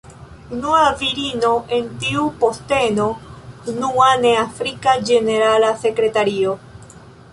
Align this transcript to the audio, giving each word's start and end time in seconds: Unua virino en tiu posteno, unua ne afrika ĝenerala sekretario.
Unua 0.55 0.85
virino 1.01 1.51
en 1.77 1.91
tiu 2.05 2.23
posteno, 2.43 3.05
unua 3.75 4.09
ne 4.25 4.33
afrika 4.45 4.97
ĝenerala 5.11 5.71
sekretario. 5.85 6.57